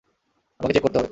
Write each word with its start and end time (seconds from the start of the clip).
আমাকে 0.59 0.73
চেক 0.73 0.83
করতে 0.83 0.89
হবে। 0.89 0.99